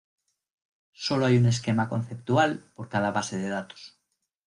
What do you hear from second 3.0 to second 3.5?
base de